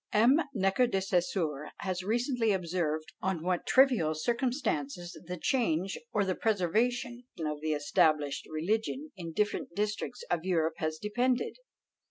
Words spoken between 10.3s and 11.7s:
of Europe has depended!"